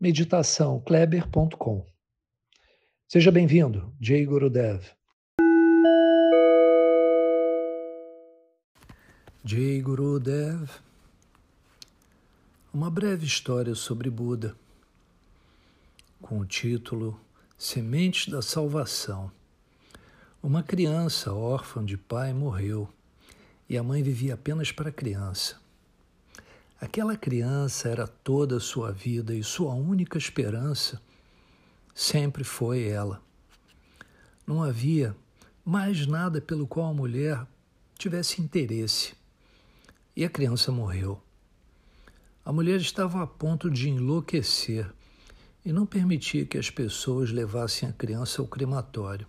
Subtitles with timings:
[0.00, 1.84] meditaçãokleber.com.
[3.08, 4.84] Seja bem-vindo, Jay Gurudev.
[9.44, 10.70] Jay Gurudev.
[12.72, 14.54] Uma breve história sobre Buda,
[16.20, 17.18] com o título
[17.56, 19.32] Sementes da Salvação.
[20.40, 22.88] Uma criança órfã de pai morreu
[23.68, 25.67] e a mãe vivia apenas para a criança.
[26.80, 31.02] Aquela criança era toda a sua vida e sua única esperança
[31.92, 33.20] sempre foi ela.
[34.46, 35.16] Não havia
[35.64, 37.44] mais nada pelo qual a mulher
[37.98, 39.14] tivesse interesse.
[40.14, 41.20] E a criança morreu.
[42.44, 44.88] A mulher estava a ponto de enlouquecer
[45.64, 49.26] e não permitia que as pessoas levassem a criança ao crematório.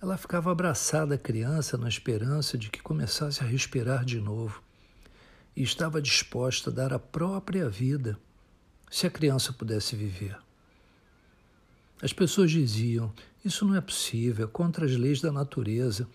[0.00, 4.62] Ela ficava abraçada à criança na esperança de que começasse a respirar de novo
[5.56, 8.18] e estava disposta a dar a própria vida
[8.90, 10.36] se a criança pudesse viver.
[12.02, 13.12] As pessoas diziam:
[13.42, 16.06] Isso não é possível, é contra as leis da natureza.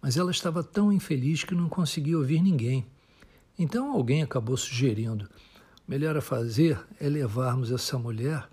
[0.00, 2.86] Mas ela estava tão infeliz que não conseguia ouvir ninguém.
[3.58, 5.26] Então alguém acabou sugerindo:
[5.88, 8.46] melhor a fazer é levarmos essa mulher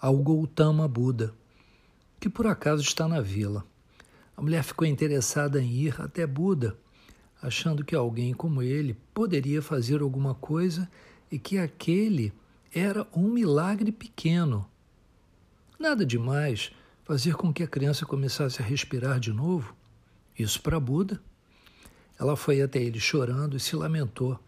[0.00, 1.34] ao Gautama Buda,
[2.18, 3.64] que por acaso está na vila.
[4.34, 6.76] A mulher ficou interessada em ir até Buda
[7.40, 10.90] achando que alguém como ele poderia fazer alguma coisa
[11.30, 12.32] e que aquele
[12.74, 14.68] era um milagre pequeno.
[15.78, 16.72] Nada demais
[17.04, 19.74] fazer com que a criança começasse a respirar de novo.
[20.38, 21.20] Isso para Buda.
[22.18, 24.38] Ela foi até ele chorando e se lamentou.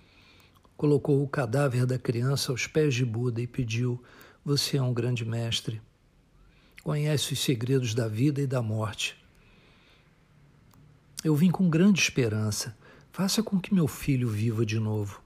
[0.76, 4.02] Colocou o cadáver da criança aos pés de Buda e pediu:
[4.44, 5.82] Você é um grande mestre.
[6.82, 9.17] Conhece os segredos da vida e da morte.
[11.24, 12.76] Eu vim com grande esperança.
[13.10, 15.20] Faça com que meu filho viva de novo.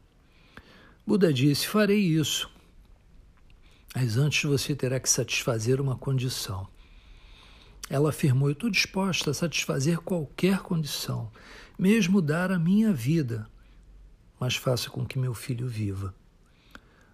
[1.07, 2.51] Buda disse: Farei isso.
[3.95, 6.67] Mas antes você terá que satisfazer uma condição.
[7.91, 11.31] Ela afirmou: Eu estou disposta a satisfazer qualquer condição,
[11.79, 13.47] mesmo dar a minha vida,
[14.41, 16.15] mas faça com que meu filho viva.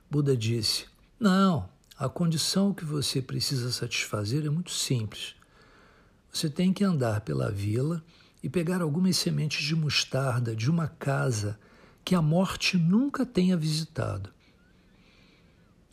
[0.09, 0.87] Buda disse:
[1.19, 1.69] Não,
[1.99, 5.34] a condição que você precisa satisfazer é muito simples.
[6.33, 8.05] Você tem que andar pela vila
[8.43, 11.59] e pegar algumas sementes de mostarda de uma casa
[12.04, 14.31] que a morte nunca tenha visitado.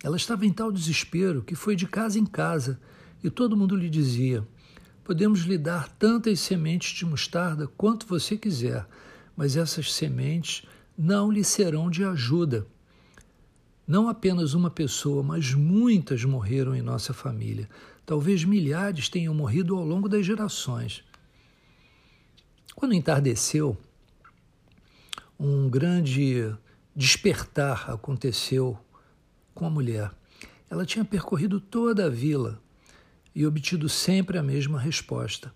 [0.04, 2.80] Ela estava em tal desespero que foi de casa em casa
[3.24, 4.48] e todo mundo lhe dizia:
[5.04, 8.88] Podemos lhe dar tantas sementes de mostarda quanto você quiser,
[9.36, 10.64] mas essas sementes
[10.98, 12.68] não lhe serão de ajuda.
[13.88, 17.70] Não apenas uma pessoa, mas muitas morreram em nossa família.
[18.06, 21.04] Talvez milhares tenham morrido ao longo das gerações.
[22.76, 23.78] Quando entardeceu,
[25.40, 26.54] um grande
[26.94, 28.78] despertar aconteceu
[29.54, 30.12] com a mulher.
[30.70, 32.62] Ela tinha percorrido toda a vila
[33.34, 35.54] e obtido sempre a mesma resposta.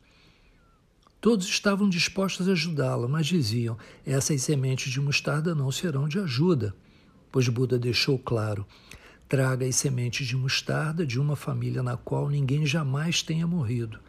[1.20, 6.74] Todos estavam dispostos a ajudá-la, mas diziam: essas sementes de mostarda não serão de ajuda,
[7.30, 8.66] pois Buda deixou claro:
[9.28, 14.00] traga as sementes de mostarda de uma família na qual ninguém jamais tenha morrido.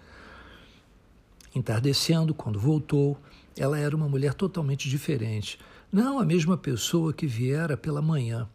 [1.55, 3.21] Entardecendo, quando voltou,
[3.57, 5.59] ela era uma mulher totalmente diferente,
[5.93, 8.49] não a mesma pessoa que viera pela manhã.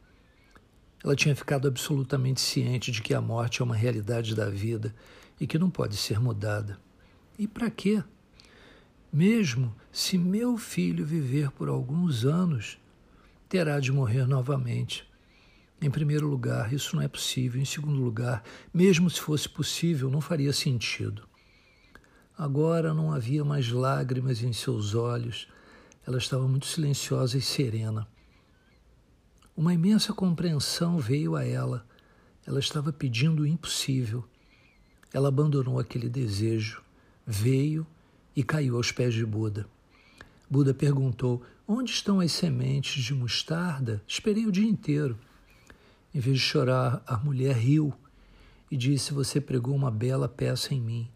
[1.04, 4.96] Ela tinha ficado absolutamente ciente de que a morte é uma realidade da vida
[5.40, 6.80] e que não pode ser mudada.
[7.38, 8.04] E para quê?
[9.12, 12.78] Mesmo se meu filho viver por alguns anos,
[13.48, 15.06] terá de morrer novamente.
[15.82, 17.62] Em primeiro lugar, isso não é possível.
[17.62, 21.28] Em segundo lugar, mesmo se fosse possível, não faria sentido.
[22.38, 25.48] Agora não havia mais lágrimas em seus olhos,
[26.06, 28.06] ela estava muito silenciosa e serena.
[29.56, 31.86] Uma imensa compreensão veio a ela.
[32.46, 34.24] Ela estava pedindo o impossível.
[35.14, 36.84] Ela abandonou aquele desejo,
[37.26, 37.88] veio
[38.36, 39.66] e caiu aos pés de Buda.
[40.50, 44.04] Buda perguntou: Onde estão as sementes de mostarda?
[44.06, 45.18] Esperei o dia inteiro.
[46.14, 47.94] Em vez de chorar, a mulher riu
[48.70, 51.10] e disse: Você pregou uma bela peça em mim.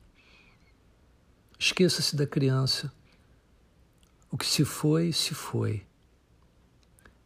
[1.62, 2.90] Esqueça-se da criança.
[4.32, 5.86] O que se foi, se foi.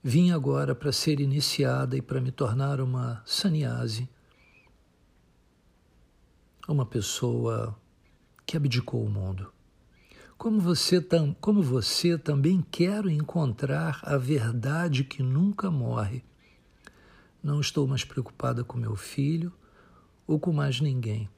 [0.02, 4.10] Vim agora para ser iniciada e para me tornar uma sannyasi.
[6.68, 7.78] uma pessoa
[8.46, 9.54] que abdicou o mundo.
[10.36, 16.24] Como você, tam, como você também quero encontrar a verdade que nunca morre.
[17.44, 19.54] Não estou mais preocupada com meu filho
[20.26, 21.30] ou com mais ninguém.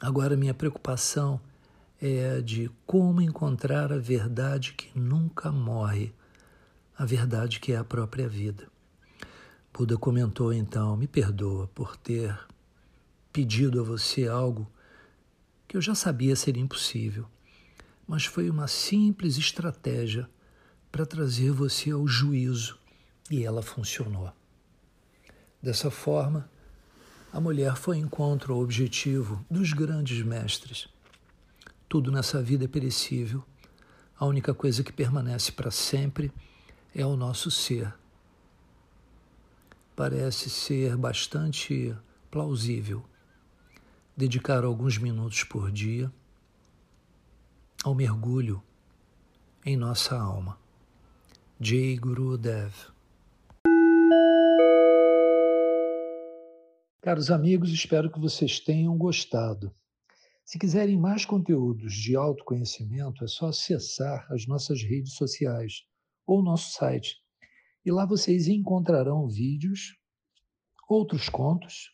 [0.00, 1.40] Agora minha preocupação
[2.00, 6.12] é a de como encontrar a verdade que nunca morre,
[6.96, 8.68] a verdade que é a própria vida.
[9.72, 12.38] Buda comentou então: Me perdoa por ter
[13.32, 14.70] pedido a você algo
[15.66, 17.26] que eu já sabia ser impossível,
[18.06, 20.28] mas foi uma simples estratégia
[20.92, 22.78] para trazer você ao juízo
[23.30, 24.32] e ela funcionou.
[25.60, 26.48] Dessa forma,
[27.36, 30.88] a mulher foi encontro ao objetivo dos grandes mestres.
[31.86, 33.44] Tudo nessa vida é perecível.
[34.18, 36.32] A única coisa que permanece para sempre
[36.94, 37.92] é o nosso ser.
[39.94, 41.94] Parece ser bastante
[42.30, 43.04] plausível
[44.16, 46.10] dedicar alguns minutos por dia
[47.84, 48.62] ao mergulho
[49.62, 50.58] em nossa alma.
[51.60, 52.38] Jay Guru
[57.06, 59.72] Caros amigos, espero que vocês tenham gostado.
[60.44, 65.84] Se quiserem mais conteúdos de autoconhecimento, é só acessar as nossas redes sociais
[66.26, 67.14] ou nosso site.
[67.84, 69.96] E lá vocês encontrarão vídeos,
[70.88, 71.92] outros contos,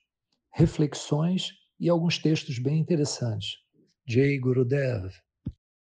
[0.50, 3.58] reflexões e alguns textos bem interessantes.
[4.08, 5.12] Jay Gurudev